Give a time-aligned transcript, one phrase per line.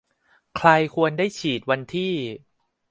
[0.57, 2.13] ใครควรได้ฉีดวันที่